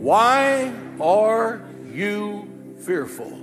[0.00, 1.60] Why are
[1.92, 2.48] you
[2.86, 3.38] fearful?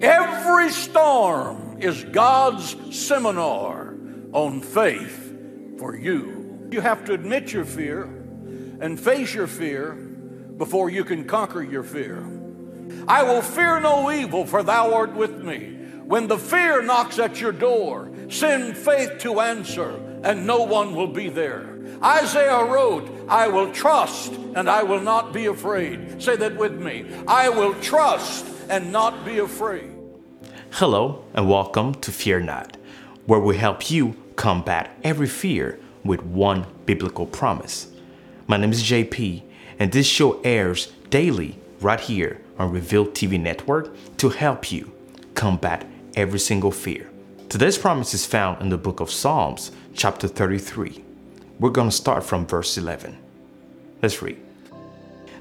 [0.00, 3.92] Every storm is God's seminar
[4.30, 5.34] on faith
[5.76, 6.68] for you.
[6.70, 9.94] You have to admit your fear and face your fear
[10.56, 12.24] before you can conquer your fear.
[13.08, 15.72] I will fear no evil, for thou art with me.
[16.04, 21.06] When the fear knocks at your door, send faith to answer, and no one will
[21.06, 21.78] be there.
[22.02, 26.20] Isaiah wrote, I will trust and I will not be afraid.
[26.20, 27.06] Say that with me.
[27.28, 29.92] I will trust and not be afraid.
[30.72, 32.76] Hello, and welcome to Fear Not,
[33.26, 37.86] where we help you combat every fear with one biblical promise.
[38.48, 39.42] My name is JP,
[39.78, 44.90] and this show airs daily right here on Reveal TV Network to help you
[45.34, 47.08] combat every single fear.
[47.48, 51.04] Today's promise is found in the book of Psalms, chapter 33.
[51.60, 53.16] We're going to start from verse 11.
[54.02, 54.36] Let's read.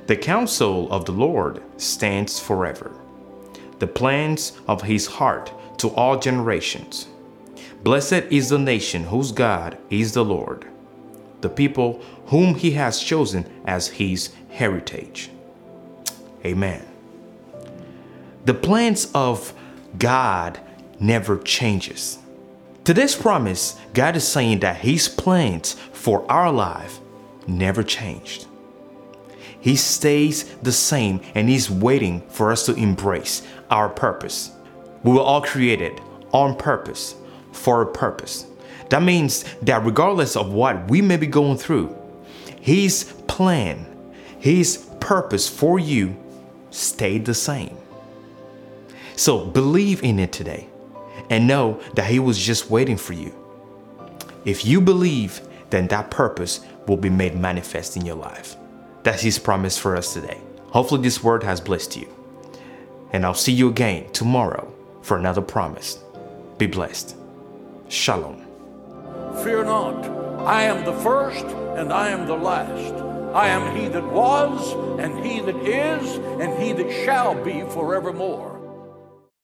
[0.06, 2.92] The counsel of the Lord stands forever,
[3.80, 7.08] the plans of his heart to all generations.
[7.84, 10.68] Blessed is the nation whose God is the Lord,
[11.42, 15.32] the people whom he has chosen as his heritage.
[16.46, 16.86] Amen.
[18.46, 19.56] The plans of
[19.98, 20.60] God
[21.00, 22.20] never changes.
[22.86, 27.00] To this promise, God is saying that his plans for our life
[27.48, 28.48] never changed.
[29.60, 34.52] He stays the same and he's waiting for us to embrace our purpose.
[35.04, 36.00] We were all created
[36.32, 37.16] on purpose
[37.52, 38.46] for a purpose.
[38.90, 41.98] That means that regardless of what we may be going through,
[42.62, 43.88] his plan,
[44.40, 46.16] his purpose for you
[46.70, 47.76] stayed the same.
[49.16, 50.68] So believe in it today
[51.30, 53.34] and know that He was just waiting for you.
[54.46, 58.56] If you believe, then that purpose will be made manifest in your life.
[59.04, 60.40] That's His promise for us today.
[60.70, 62.08] Hopefully, this word has blessed you.
[63.12, 66.00] And I'll see you again tomorrow for another promise.
[66.58, 67.16] Be blessed.
[67.88, 68.46] Shalom.
[69.44, 70.06] Fear not.
[70.46, 72.94] I am the first and I am the last.
[73.34, 78.55] I am he that was and he that is and he that shall be forevermore.